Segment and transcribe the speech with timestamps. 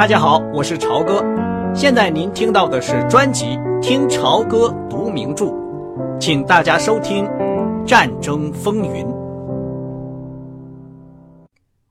[0.00, 1.22] 大家好，我是朝哥。
[1.74, 3.44] 现在您听到的是专辑
[3.82, 5.44] 《听朝歌读名著》，
[6.18, 7.26] 请大家收听
[7.84, 9.04] 《战争风云》。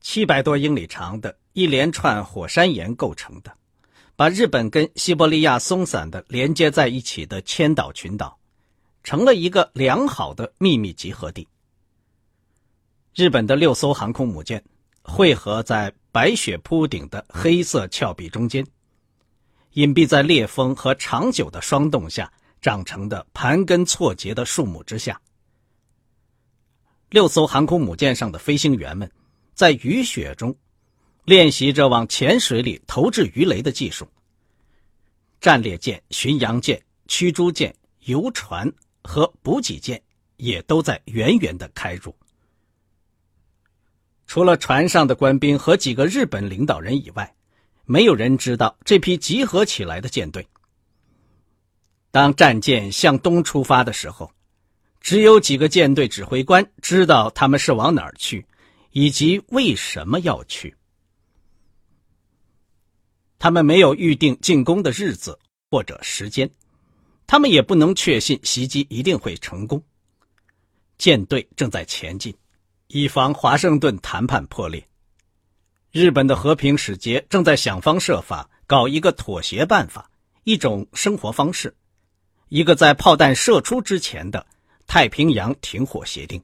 [0.01, 3.51] 七百多英里长的一连串火山岩构成的，
[4.15, 8.39] 把日本跟西伯利亚松散的连接在一起的千岛群岛，
[9.03, 11.47] 成了一个良好的秘密集合地。
[13.13, 14.63] 日本的六艘航空母舰
[15.09, 15.93] 汇合在。
[16.11, 18.65] 白雪铺顶的黑色峭壁中间，
[19.73, 25.21] 隐蔽在烈风和长久的霜冻下长成的盘根错节的树木之下。
[27.11, 29.09] 六艘航空母舰上的飞行员们，
[29.53, 30.57] 在雨雪中
[31.25, 34.07] 练习着往浅水里投掷鱼雷的技术。
[35.39, 37.73] 战列舰、巡洋舰、驱逐舰、
[38.05, 38.67] 游船
[39.03, 40.01] 和补给舰
[40.37, 42.15] 也都在远远的开入。
[44.29, 47.35] 除了船上的官兵和几个日本领导人以外，
[47.85, 50.47] 没有人知道这批集合起来的舰队。
[52.11, 54.31] 当战舰向东出发的时候，
[55.01, 58.45] 只有几个舰队指挥官知道他们是往哪儿去，
[58.91, 60.75] 以及为什么要去。
[63.39, 65.39] 他们没有预定进攻的日子
[65.71, 66.47] 或者时间，
[67.25, 69.83] 他们也不能确信袭击一定会成功。
[70.99, 72.31] 舰队正在前进。
[72.91, 74.83] 以防华盛顿谈判破裂，
[75.91, 80.09] 日本的和平使节正在想方设法搞一个妥协办法，
[80.43, 81.75] 一种生活方式，
[82.47, 84.43] 一个在炮弹射出之前的
[84.87, 86.41] 太平洋停火协定。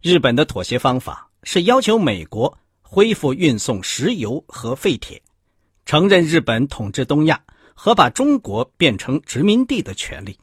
[0.00, 5.20] 日本的妥协方法是要求美国恢复运送石油和废铁，
[5.86, 7.42] 承认日本统治东亚
[7.74, 10.38] 和把中国变成殖民地的权利。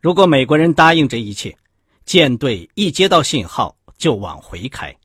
[0.00, 1.58] 如果美国人答应这一切，
[2.06, 4.96] 舰队一接到信号就往回开，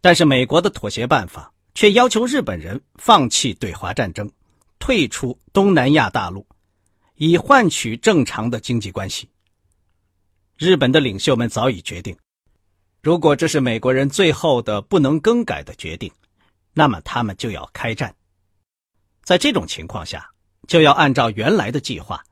[0.00, 4.30] 但是美国的妥协办法却要求日本人放弃对华战争，
[4.78, 6.46] 退出东南亚大陆，
[7.16, 9.28] 以换取正常的经济关系。
[10.56, 12.16] 日本的领袖们早已决定，
[13.02, 16.08] 如果这是美国人最后的不能更改的决定，
[16.72, 18.14] 那么他们就要开战。
[19.24, 20.30] 在这种情况下，
[20.68, 22.22] 就要按照原来的计划。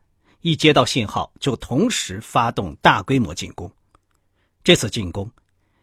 [0.40, 3.70] 一接到信号，就同时发动大规模进攻。
[4.64, 5.30] 这次进攻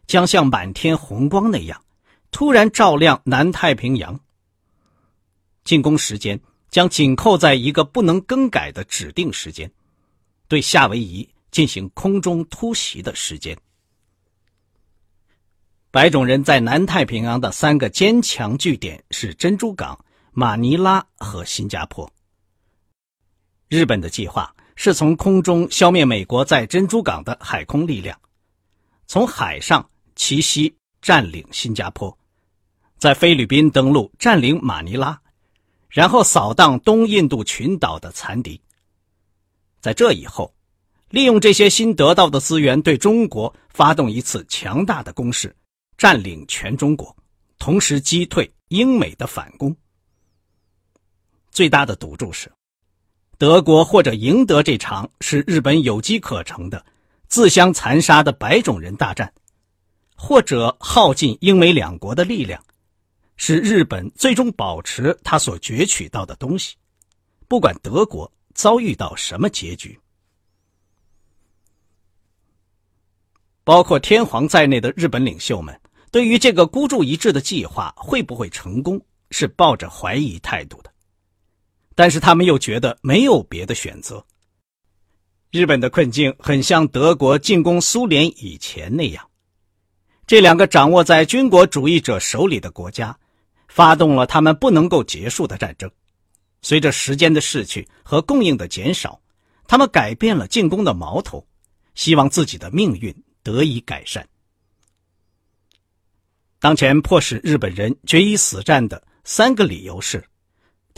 [0.06, 1.82] 将像满天红光那样，
[2.30, 4.18] 突然照亮南太平洋。
[5.64, 9.70] 进攻时间将紧扣在一个不能更改的指定时间，
[10.48, 13.56] 对夏威夷进行空中突袭的时间。
[15.90, 19.98] 白种人在南太平洋的三个坚强据点是珍珠港、
[20.32, 22.10] 马尼拉和新加坡。
[23.68, 28.18] 日本的计划是从空中消灭美国在珍珠港的海空力量，
[29.06, 29.86] 从海上
[30.16, 32.16] 奇袭占领新加坡，
[32.96, 35.20] 在菲律宾登陆占领马尼拉，
[35.90, 38.58] 然后扫荡东印度群岛的残敌。
[39.80, 40.54] 在这以后，
[41.10, 45.54] 利用这些新得到的资源，对中国发动一次强大的攻势，
[45.98, 47.14] 占领全中国，
[47.58, 49.76] 同时击退英美的反攻。
[51.50, 52.50] 最大的赌注是。
[53.38, 56.84] 德国或者赢得这场使日本有机可乘的
[57.28, 59.32] 自相残杀的白种人大战，
[60.16, 62.60] 或者耗尽英美两国的力量，
[63.36, 66.74] 使日本最终保持他所攫取到的东西，
[67.46, 69.96] 不管德国遭遇到什么结局。
[73.62, 79.00] 包括天皇在内的日本领袖们，对于这个孤注一掷的计划会不会成功，
[79.30, 80.92] 是抱着怀疑态度的。
[81.98, 84.24] 但是他们又觉得没有别的选择。
[85.50, 89.28] 日本的困境很像德国进攻苏联以前那样，
[90.24, 93.18] 这两个掌握在军国主义者手里的国家，
[93.66, 95.90] 发动了他们不能够结束的战争。
[96.62, 99.20] 随着时间的逝去和供应的减少，
[99.66, 101.44] 他们改变了进攻的矛头，
[101.96, 104.24] 希望自己的命运得以改善。
[106.60, 110.24] 当前迫使日本人决一死战的三个理由是。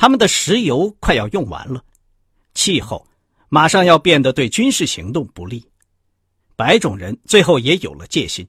[0.00, 1.84] 他们的石油快要用完了，
[2.54, 3.06] 气候
[3.50, 5.62] 马上要变得对军事行动不利，
[6.56, 8.48] 白种人最后也有了戒心，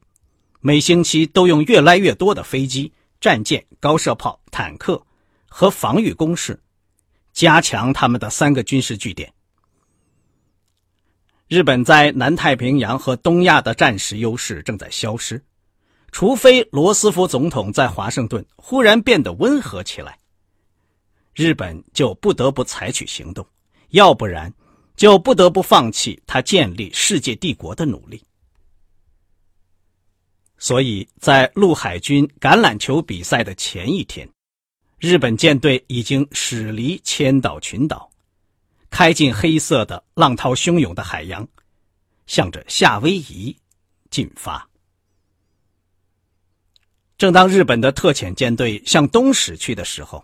[0.62, 5.06] 每星期都用越来越多的飞机、战舰、高射炮、坦克
[5.45, 6.57] 和防御工事，
[7.33, 9.33] 加强他们的三个军事据点。
[11.50, 15.44] 日本在南太平洋和东亚的战时优势正在消失，
[16.13, 20.18] 除非罗斯福总统在华盛顿忽然变得温和起来。
[21.33, 23.45] 日本就不得不采取行动，
[23.89, 24.54] 要不然
[24.95, 28.24] 就不得不放弃他建立世界帝国的努力。
[30.57, 30.81] 所。
[30.81, 34.28] 以在陆海军橄榄球比赛的前一天，
[35.00, 38.12] 日本舰队已经驶离千岛群岛，
[38.89, 41.48] 开进黑色的浪涛汹涌的海洋，
[42.27, 43.56] 向着夏威夷
[44.10, 44.68] 进发。
[47.18, 50.24] 正当日本的特遣舰队向东驶去的时候，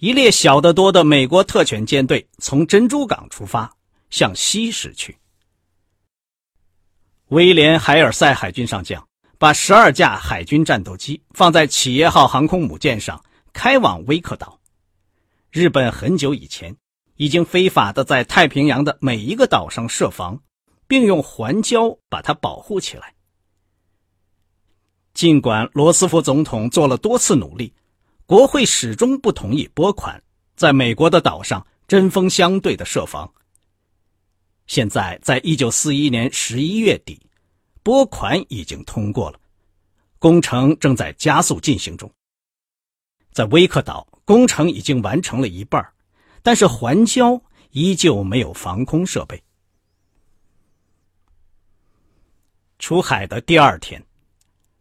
[0.00, 3.70] 一列小得多的美国特遣舰队从珍珠港出发，
[4.08, 5.18] 向西驶去。
[7.28, 9.06] 威廉·海尔塞海军上将
[9.36, 14.58] 把十二架海军战斗机放在企业号航空母舰上，开往威克岛。
[15.50, 16.74] 日本很久以前
[17.16, 20.40] 已经非法的在太平洋的每一个岛上设防，
[20.86, 23.12] 并用环礁把它保护起来。
[25.12, 27.74] 尽管罗斯福总统做了多次努力，
[28.30, 30.22] 国会始终不同意拨款
[30.54, 33.28] 在美国的岛上针锋相对的设防。
[34.68, 37.20] 现在，在一九四一年十一月底，
[37.82, 39.40] 拨款已经通过了，
[40.20, 42.08] 工程正在加速进行中。
[43.32, 45.84] 在威克岛，工程已经完成了一半，
[46.40, 47.42] 但是环礁
[47.72, 49.42] 依旧没有防空设备。
[52.78, 54.00] 出海的第二天。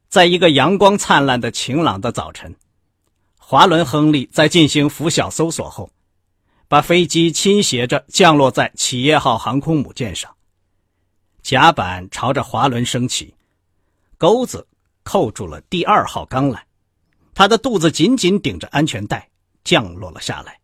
[0.07, 2.55] 在一个阳光灿烂的晴朗的早晨，
[3.51, 5.89] 华伦·亨利在进行拂晓搜索后，
[6.67, 10.31] 把飞机倾斜着降落在企业号航空母舰上。
[11.41, 13.33] 甲板朝着滑轮升起，
[14.19, 14.67] 钩子
[15.01, 16.59] 扣住了第二号钢缆，
[17.33, 19.27] 他的肚子紧紧顶着安全带，
[19.63, 20.59] 降落了下来，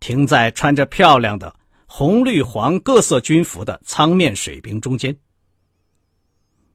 [0.00, 1.54] 停在穿着漂亮的
[1.86, 5.16] 红、绿、黄各色军服的舱面水兵中间。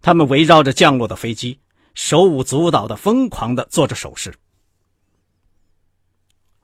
[0.02, 1.60] 他们围绕着降落的飞机，
[1.94, 4.34] 手舞足蹈的疯狂的做着手势。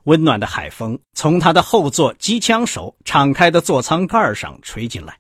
[0.10, 5.16] 温暖的海风从他的后座机枪手敞开的座舱盖上吹进来。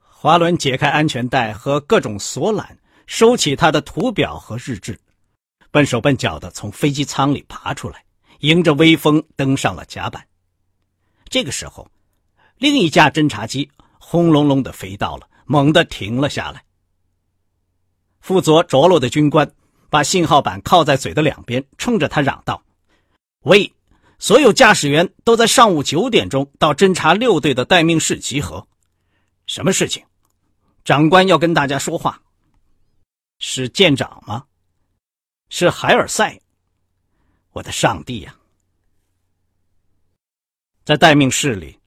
[0.00, 2.66] 华伦解开安全带和各种锁缆，
[3.06, 4.98] 收起他的图表和日志，
[5.70, 8.02] 笨手笨脚的从飞机舱里爬出来，
[8.38, 10.26] 迎着微风登上了甲板。
[11.28, 11.86] 这个时候，
[12.56, 16.64] 另一架侦察机轰隆隆的飞到了，猛地停了下来。
[18.20, 19.50] 负责着陆的军官
[19.90, 22.62] 把信号板靠在嘴的两边，冲着他嚷道
[23.44, 23.70] ：“喂，
[24.20, 28.68] 所有驾驶员都在上午九点钟到侦察六队的待命室集合。
[29.46, 30.04] 什么事情？
[30.84, 32.22] 长官要跟大家说话。
[33.38, 34.44] 是舰长吗？
[35.48, 36.38] 是海尔赛。
[37.52, 38.36] 我的上帝呀！
[40.84, 41.78] 在待命室里，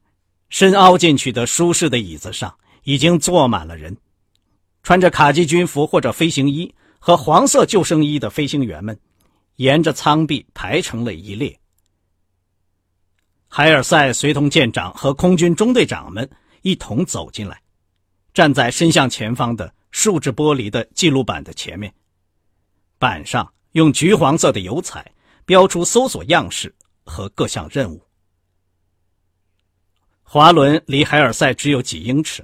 [0.50, 3.96] 深凹进去的舒适的椅子上已经坐满了人。”
[4.82, 9.00] 穿着卡其军服或者飞行衣和黄色救生衣的飞行员们，
[9.58, 11.58] 沿着舱壁排成了一列。
[13.56, 16.28] 海尔赛随同舰长和空军中队长们
[16.64, 17.62] 一同走进来，
[18.34, 21.94] 站在伸向前方的树脂玻璃的记录板的前面，
[22.98, 25.06] 板上用橘黄色的油彩
[25.46, 26.74] 标出搜索样式
[27.06, 28.04] 和各项任务。
[30.24, 32.44] 滑轮离海尔赛只有几英尺，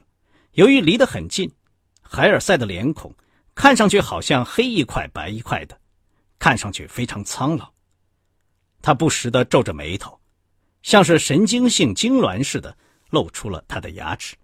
[0.51, 1.51] 由于离得很近。
[2.03, 3.11] 海尔赛的脸孔
[3.55, 5.75] 看上去好像黑一块白一块的，
[6.37, 7.67] 看上去非常苍老。
[8.79, 10.18] 他不时地皱着眉头，
[10.89, 12.75] 像是神经性痉挛似的，
[13.11, 14.35] 露出了他的牙齿。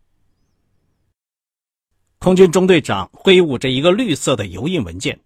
[2.20, 5.20] 空军中队长挥舞着一个绿色的油印文件。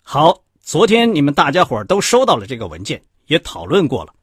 [0.00, 4.14] 好，昨天你们大家伙都收到了这个文件，也讨论过了。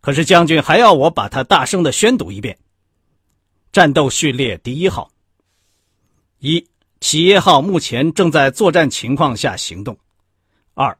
[0.00, 2.58] 可是将军还要我把它大声的宣读一遍。
[3.70, 5.12] 战斗序列第一号。
[6.40, 6.66] 一，
[6.98, 9.96] 企业号目前正在作战情况下行动。
[10.74, 10.98] 二，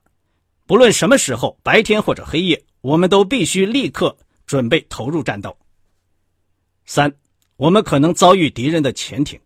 [0.67, 4.17] 不论什么时候，白天或者黑夜，我们都必须立刻
[4.47, 5.57] 准备投入战斗。
[6.87, 7.13] 三，
[7.57, 9.39] 我们可能遭遇敌人的潜艇。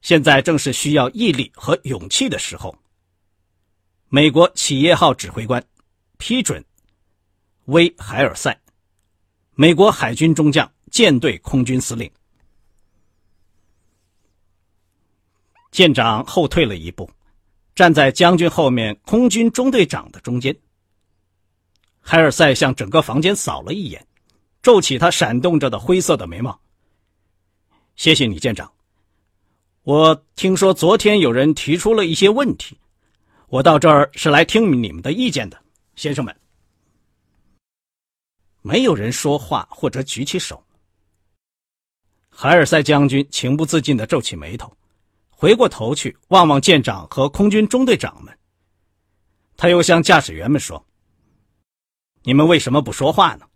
[0.00, 2.76] 现在正是需要毅力和勇气的时候。
[4.08, 5.64] 美国企业号指挥官
[6.18, 6.62] 批准，
[7.66, 8.60] 威海尔赛，
[9.54, 12.10] 美国海军中将，舰队空军司令。
[15.70, 17.10] 舰长后退了一步，
[17.74, 20.54] 站在将军后面空军中队长的中间。
[22.02, 24.06] 海尔赛向整个房间扫了一眼，
[24.60, 26.60] 皱起他闪动着的灰色的眉毛。
[27.96, 28.70] 谢谢你，舰长。
[29.84, 32.76] 我听说昨天有人提出了一些问题，
[33.48, 35.58] 我到这儿是来听你们的意见的，
[35.96, 36.36] 先生们。
[38.60, 40.62] 没有人说话或者举起手。
[42.28, 44.76] 海尔赛将军情不自禁的皱起眉头。
[45.30, 48.32] 回过头去望望舰长和空军中队长们，
[49.56, 50.86] 他又向驾驶员们说
[52.22, 53.46] ：“你们为什么不说话呢？”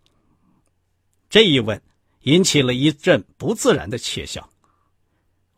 [1.29, 1.81] 这一问
[2.21, 4.49] 引起了一阵不自然的窃笑。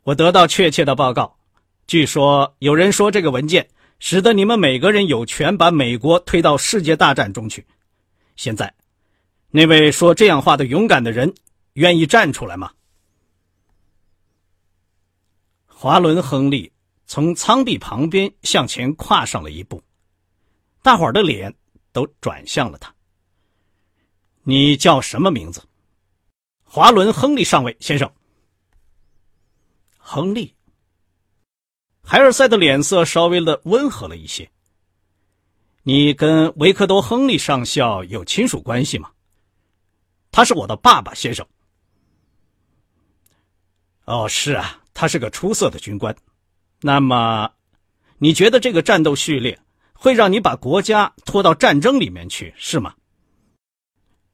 [0.04, 1.38] 我得到确切的报告，
[1.86, 7.66] 据说有人说这个文件使得你们每个人有权把美国推到世界大战中去。
[8.36, 8.74] 现在，
[9.52, 11.34] 那位说这样话的勇敢的人
[11.74, 12.72] 愿意站出来吗？
[15.68, 16.72] 华伦·亨利
[17.06, 19.84] 从舱壁旁边向前跨上了一步，
[20.82, 21.54] 大伙儿的脸
[21.92, 22.94] 都转向了他。
[24.50, 25.62] 你叫什么名字？
[26.64, 28.12] 华伦·亨利上尉先生。
[29.96, 30.56] 亨利。
[32.02, 34.50] 海尔赛的脸色稍微的温和了一些。
[35.84, 39.12] 你跟维克多·亨利上校有亲属关系吗？
[40.32, 41.46] 他是我的爸爸，先生。
[44.06, 46.16] 哦，是啊，他是个出色的军官。
[46.82, 47.52] 那么，
[48.18, 49.60] 你觉得这个战斗序列
[49.94, 52.96] 会让你把国家拖到战争里面去，是吗？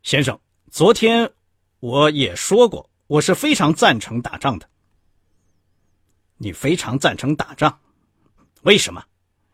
[0.05, 1.33] 先生，昨天
[1.79, 4.69] 我也说过，我是非常赞成打仗的。
[6.37, 7.79] 你非常赞成打仗，
[8.61, 9.03] 为什么？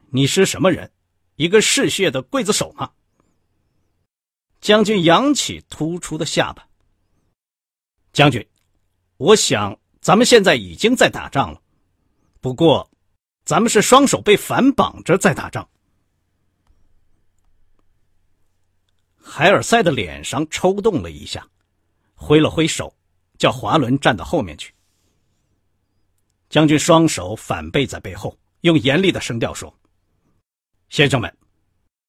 [0.09, 0.91] 你是什么人？
[1.37, 2.91] 一个嗜血的刽子手吗？
[4.59, 6.67] 将军扬起突出的下巴。
[8.11, 8.45] 将军，
[9.15, 11.61] 我想咱们现在已经在打仗了，
[12.41, 12.91] 不过，
[13.45, 15.69] 咱们是双手被反绑着在打仗。
[19.33, 21.47] 海尔赛的脸上抽动了一下，
[22.15, 22.93] 挥了挥手，
[23.37, 24.73] 叫华伦站到后面去。
[26.49, 29.73] 将军双手反背在背后，用严厉的声调说
[30.91, 31.33] ：“先生们，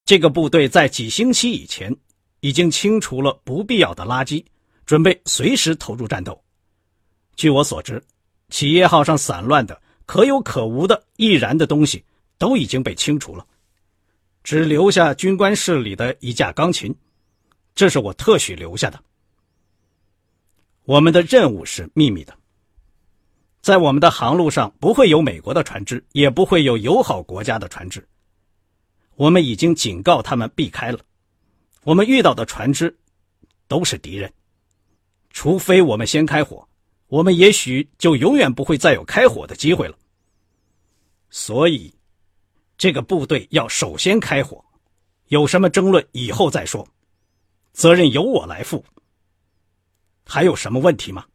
[0.05, 1.97] 这个部队在几星期以前
[2.41, 4.45] 已经清除了不必要的垃圾，
[4.85, 6.43] 准备随时投入战斗。
[7.37, 8.02] 据我所知，
[8.49, 12.05] 企业号上散乱的可有可无的易燃的东西
[12.37, 13.47] 都已经被清除了，
[14.43, 16.93] 只留下军官室里的一架钢琴，
[17.75, 19.02] 这是我特许留下的。
[20.85, 22.37] 我们的任务是秘密的。”
[23.62, 28.05] 在我们的航路上不会有美国的船只，也不会有友好国家的船只。
[29.14, 30.99] 我们已经警告他们避开了。
[31.85, 32.99] 我们遇到的船只
[33.69, 34.33] 都是敌人，
[35.31, 36.69] 除非我们先开火，
[37.07, 39.97] 我们也许就永远不会再有开火的机会了。
[41.31, 41.95] 所以，
[42.76, 44.64] 这个部队要首先开火。
[45.29, 46.85] 有什么争论以后再说，
[47.73, 48.85] 责任由我来负。
[50.25, 51.26] 还有什么问题吗？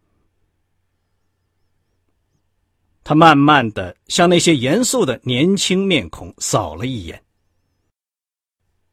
[3.04, 7.24] 他慢慢的向那些严肃的年轻面孔扫了一眼。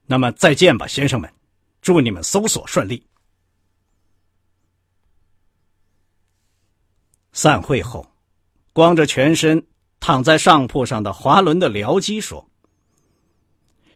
[0.07, 1.33] 那么再见吧，先生们，
[1.81, 3.05] 祝你们搜索顺利。
[7.33, 8.07] 散会后，
[8.73, 9.67] 光着全身
[9.99, 12.49] 躺在上铺上的华伦的僚机说：“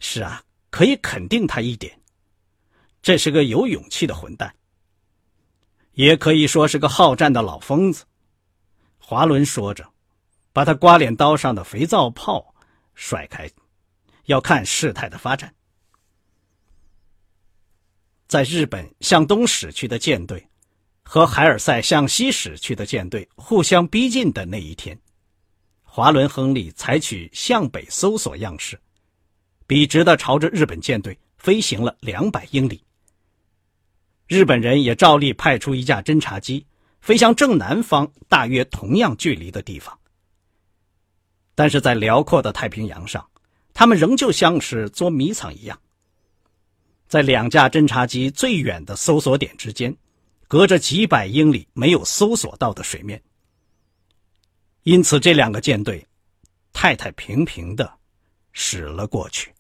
[0.01, 1.98] 是啊，可以肯定他一点，
[3.03, 4.55] 这是个有勇气的混蛋，
[5.93, 8.05] 也可以说是个好战的老疯子。”
[8.99, 9.93] 华伦说着。
[10.51, 12.53] 把他刮脸刀上的肥皂泡
[12.97, 13.49] 甩开，
[14.25, 15.55] 要看事态的发展。
[18.27, 20.45] 在日本向东驶去的舰队
[21.05, 24.99] 和海尔赛向西驶去的舰队互相逼近的那一天，
[25.85, 28.81] 华伦·亨利采取向北搜索样式，
[29.65, 32.83] 笔直的朝着日本舰队飞行了两百英里。
[34.29, 36.65] 日本人也照例派出一架侦察机
[37.01, 39.99] 飞向正南方大约同样距离的地方。
[41.55, 43.27] 但是在辽阔的太平洋上，
[43.73, 45.81] 他们仍旧像是捉迷藏一样。
[47.09, 49.97] 在两架侦察机最远的搜索点之间，
[50.47, 53.21] 隔着几百英里没有搜索到的水面。
[54.83, 56.07] 因此，这两个舰队
[56.73, 57.91] 太太平平的
[58.53, 59.51] 驶了过去。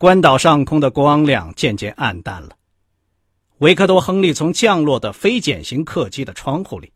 [0.00, 2.56] 关岛上空的光亮渐渐暗淡了。
[3.58, 6.90] 维克多·亨利从降落的非简型客机的窗户里。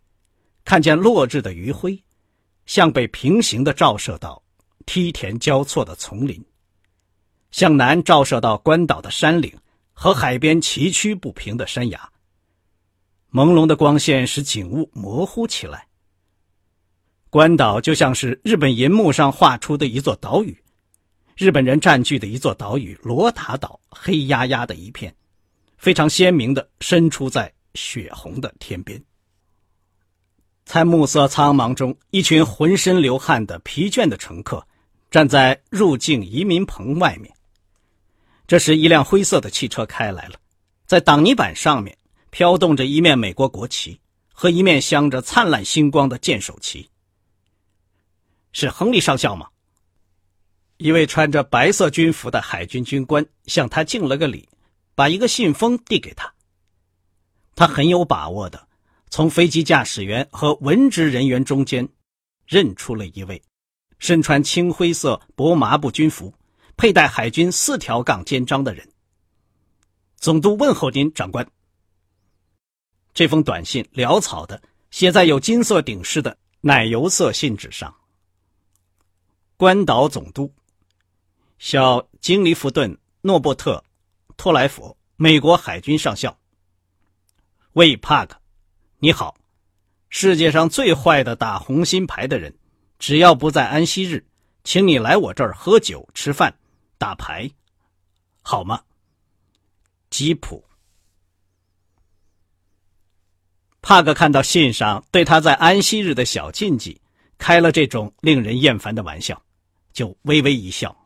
[0.64, 2.02] 看见落日的余晖，
[2.64, 4.42] 向北平行的照射到
[4.86, 6.42] 梯田交错的丛林，
[7.50, 9.52] 向南照射到关岛的山岭
[9.92, 12.08] 和海边崎岖不平的山崖。
[13.30, 15.88] 朦胧的光线使景物模糊起来。
[17.28, 20.63] 关岛就像是日本银幕上画出的一座岛屿，
[21.36, 25.14] 日本人占据的一座岛屿——罗塔岛，黑压压的一片，
[25.76, 29.02] 非常鲜明的伸出在血红的天边。
[30.64, 34.64] 在暮色苍茫中，一群浑身流汗的疲倦的乘客
[35.10, 37.34] 站在入境移民棚外面。
[38.46, 40.36] 这时，一辆灰色的汽车开来了，
[40.86, 41.96] 在挡泥板上面
[42.30, 43.98] 飘动着一面美国国旗
[44.32, 46.88] 和一面镶着灿烂星光的剑手旗。
[48.52, 49.48] 是亨利上校吗？
[50.84, 54.46] 一位穿着白色军服的海军军官向他敬了个礼，
[54.94, 56.30] 把一个信封递给他。
[57.54, 58.68] 他很有把握的。
[59.08, 61.88] 从飞机驾驶员和文职人员中间
[62.46, 63.40] 认出了一位
[63.98, 66.34] 身穿青灰色薄麻布军服、
[66.76, 68.86] 佩戴海军四条杠肩章的人。
[70.18, 71.48] 总督问候您，长官。
[73.14, 74.60] 这封短信潦草的
[74.90, 77.94] 写在有金色顶饰的奶油色信纸上。
[79.56, 80.52] 关岛总督，
[81.58, 82.92] 小金利弗顿·
[83.22, 83.82] 诺伯特·
[84.36, 86.38] 托莱佛，美国海军上校。
[87.72, 88.38] 魏帕克，
[88.98, 89.36] 你好，
[90.08, 92.54] 世界上最坏的打红心牌的人，
[92.98, 94.26] 只要不在安息日，
[94.62, 96.56] 请你来我这儿喝酒、吃饭、
[96.98, 97.50] 打牌，
[98.42, 98.82] 好吗？
[100.10, 100.64] 吉普。
[103.80, 107.00] 帕克看到信上对他在安息日的小禁忌。
[107.36, 109.42] 开了这种令人厌烦的玩笑，
[109.92, 110.96] 就微微一笑。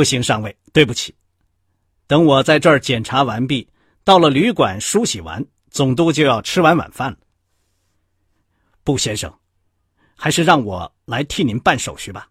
[0.00, 1.14] 不行，上尉，对不起。
[2.06, 3.68] 等我在这儿检查完毕，
[4.02, 7.18] 到了旅馆梳洗完，总督就要吃完晚饭了。
[8.82, 9.30] 布，先生，
[10.16, 12.30] 还是让我来替您办手续吧。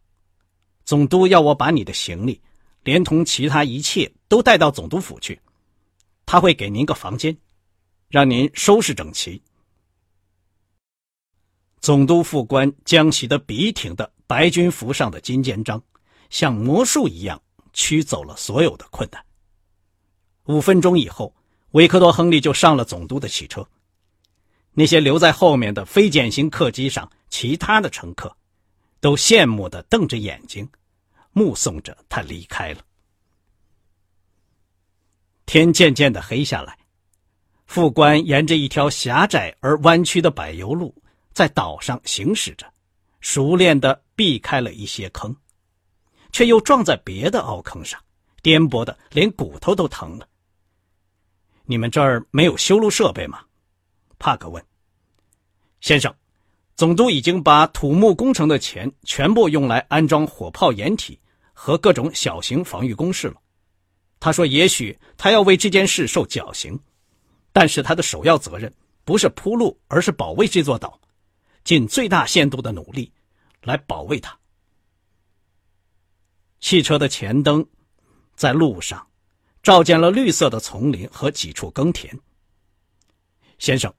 [0.84, 2.42] 总督要我把你的行李，
[2.82, 5.40] 连同其他一切都带到总督府去，
[6.26, 7.38] 他会给您个房间，
[8.08, 9.40] 让您收拾整齐。
[11.82, 15.80] 总督副官将洗得笔挺的白军服上的金肩章，
[16.32, 17.40] 像魔术一样
[17.74, 19.24] 驱走了所有的困难。
[20.46, 21.36] 五分钟以后，
[21.72, 23.68] 维克多·亨利就上了总督的汽车。
[24.74, 28.36] 那些留在后面的非典型客机上，其他的乘客
[29.00, 30.70] 都羡慕地瞪着眼睛，
[31.32, 32.82] 目送着他离开了。
[35.46, 36.78] 天渐渐的黑下来，
[37.66, 40.96] 副官沿着一条狭窄而弯曲的柏油路。
[41.32, 42.66] 在岛上行驶着，
[43.22, 45.34] 熟练地避开了一些坑，
[46.32, 48.00] 却又撞在别的凹坑上，
[48.42, 50.28] 颠簸的连骨头都疼了。
[51.66, 53.42] 你们这儿没有修路设备吗？
[54.18, 54.64] 帕克问。
[55.82, 56.14] 先生，
[56.76, 61.20] 总督已经把土木工程的钱全部用来安装火炮掩体
[61.54, 63.36] 和各种小型防御工事了。
[64.20, 66.80] 他说，也许他要为这件事受绞刑，
[67.52, 68.74] 但是他的首要责任
[69.06, 71.00] 不是铺路，而是保卫这座岛。
[71.66, 73.12] 尽最大限度的努力，
[73.64, 74.39] 来保卫它。
[76.60, 77.66] 汽车的前灯
[78.36, 79.08] 在路上
[79.64, 82.18] 照见了绿色的丛林和几处耕田。
[83.58, 83.94] 先生，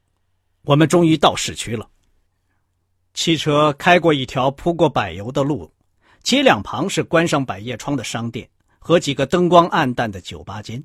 [0.63, 1.89] 我们终于到市区了。
[3.13, 5.73] 汽车开过一条铺过柏油的路，
[6.23, 10.83] 街两旁是关上百叶窗的商店和几个灯光暗淡的酒吧间，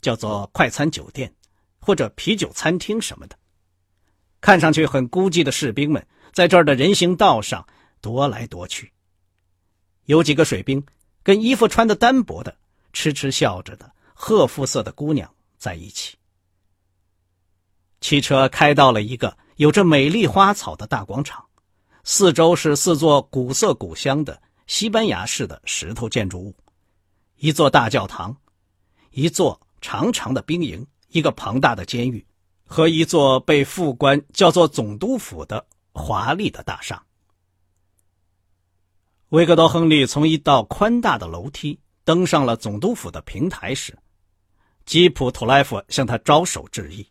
[0.00, 1.34] 叫做快餐酒店
[1.80, 3.36] 或者啤酒餐厅什么的。
[4.40, 7.66] 看上去很孤寂的士兵们，在这儿的人行道上
[8.00, 8.92] 踱来踱去。
[10.08, 10.82] 有几个水兵
[11.22, 12.56] 跟衣服穿的单薄的、
[12.94, 16.16] 痴痴笑着的褐肤色的姑娘在一起。
[18.00, 21.44] 汽车开到了一个有着美丽花草的大广场，
[22.04, 26.56] 四周是四座古色古香的西班牙式的石头建筑物，
[27.36, 28.34] 一座大教堂，
[29.10, 32.24] 一座长长的兵营，一个庞大的监狱。
[32.64, 37.02] 和一座被副官叫做总督府的华丽的大厦。
[39.30, 43.94] 维克多·亨利从一道宽大的楼梯登上了总督府的平台时，
[44.86, 47.06] 吉普·图莱夫向他招手致意。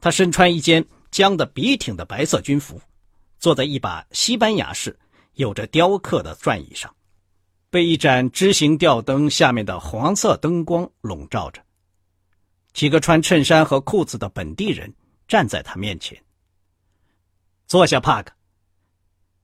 [0.00, 2.80] 他身穿一件僵得笔挺的白色军服，
[3.38, 4.98] 坐在一把西班牙式、
[5.34, 6.90] 有着雕刻的转椅上，
[7.68, 11.62] 被一盏枝形吊灯下面的黄色灯光笼罩着。
[12.72, 14.90] 几个穿衬衫和裤子的本地人
[15.28, 16.18] 站在他面前。
[17.66, 18.32] 坐下，帕克。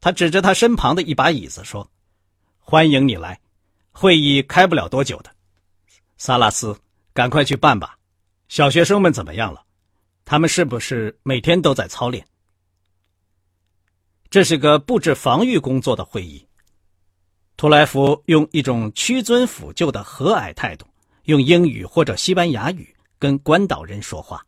[0.00, 1.90] 他指着他身旁的一把椅子说
[2.58, 3.40] ：“欢迎你来，
[3.90, 5.30] 会议开不了多久的。
[6.16, 6.78] 萨拉斯，
[7.12, 7.98] 赶快去办吧。
[8.48, 9.64] 小学生们怎么样了？
[10.24, 12.26] 他们是不是每天都在操练？
[14.30, 16.46] 这是个布置防御工作的会议。”
[17.56, 20.87] 图莱夫用一种屈尊俯就的和蔼态度，
[21.24, 22.94] 用英语或者西班牙语。
[23.20, 24.46] 跟关岛人说话，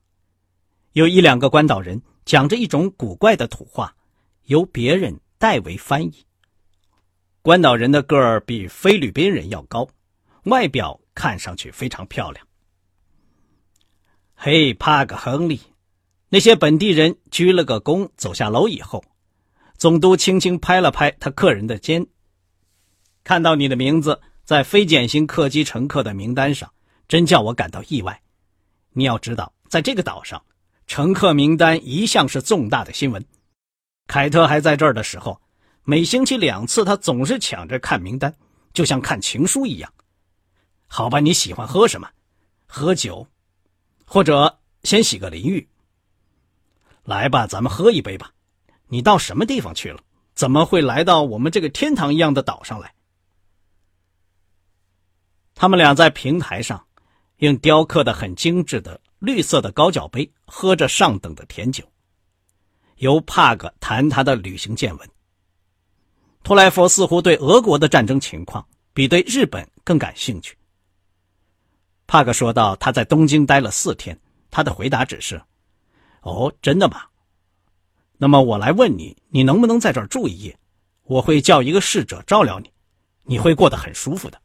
[0.93, 3.93] 有一两个关岛人讲着一种古怪的土话，
[4.45, 6.27] 由别人代为翻译。
[7.41, 9.89] 关岛人的个儿比菲律宾人要高，
[10.45, 12.47] 外表看上去非常漂亮。
[14.35, 15.59] 嘿，帕克·亨利，
[16.29, 19.03] 那些本地人鞠了个躬，走下楼以后，
[19.79, 22.07] 总督轻轻拍了拍他客人的肩。
[23.25, 26.71] 看到你的名字在非典型客机乘客的名单上，
[27.09, 28.21] 真叫我感到意外。
[28.93, 30.45] 你要知道，在这个岛上，
[30.87, 33.25] 乘客名单一向是重大的新闻。
[34.11, 35.41] 凯特还在这儿的时候，
[35.85, 38.35] 每星期两次，他总是抢着看名单，
[38.73, 39.95] 就像看情书一样。
[40.89, 42.11] 好吧，你喜欢喝什么？
[42.67, 43.25] 喝酒，
[44.05, 45.69] 或者先洗个淋浴。
[47.05, 48.33] 来吧，咱们喝一杯吧。
[48.89, 50.01] 你到什么地方去了？
[50.35, 52.93] 怎么会来到我们这个天堂一样的岛上来？”
[55.55, 56.85] 他们俩在平台上，
[57.37, 61.85] 用雕刻的很精致的绿色的高脚杯喝着上等的甜酒。
[63.01, 65.11] 由帕格谈他的旅行见闻。
[66.43, 70.57] 托莱佛似乎对俄国的战争情况比对日本更感兴趣。
[72.07, 74.19] 帕克说道：“他在东京待了四天，
[74.51, 75.41] 他的回答只是
[76.23, 77.05] ：‘哦，真的吗？
[78.19, 80.59] 那么我来问你，你能不能在这儿住一夜？
[81.05, 82.71] 我会叫一个侍者照料你，
[83.23, 84.39] 你会过得很舒服的。’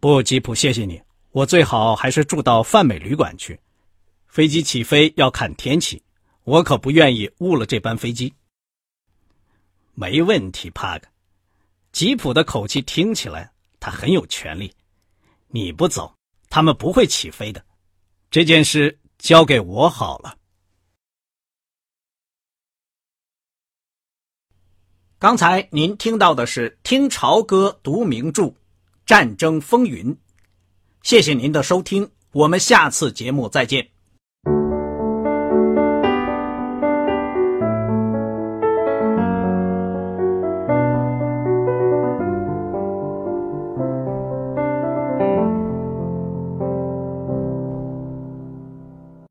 [0.00, 3.60] 不，吉普，谢谢你，我最好还是住到泛美旅馆去。
[4.26, 6.02] 飞机起飞要看天气，
[6.44, 8.34] 我可不愿意误了这班飞机。”
[9.94, 11.06] 没问题，帕克。
[11.92, 14.72] 吉普的口气听起来他很有权利。
[15.48, 16.14] 你不走，
[16.48, 17.62] 他们不会起飞的。
[18.30, 20.38] 这件事交给我好了。
[25.18, 28.54] 刚才您听到的是《听潮歌读名著：
[29.04, 30.12] 战争风云》。
[31.02, 33.91] 谢谢您的收听，我们下次节目再见。